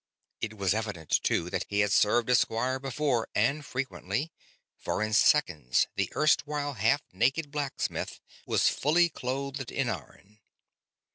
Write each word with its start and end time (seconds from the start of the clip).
It 0.39 0.55
was 0.57 0.73
evident, 0.73 1.11
too, 1.21 1.51
that 1.51 1.67
he 1.69 1.81
had 1.81 1.91
served 1.91 2.31
as 2.31 2.39
squire 2.39 2.79
before, 2.79 3.29
and 3.35 3.63
frequently; 3.63 4.31
for 4.75 5.03
in 5.03 5.13
seconds 5.13 5.85
the 5.95 6.11
erstwhile 6.15 6.73
half 6.73 7.03
naked 7.13 7.51
blacksmith 7.51 8.19
was 8.47 8.67
fully 8.67 9.09
clothed 9.09 9.69
in 9.71 9.89
iron. 9.89 10.39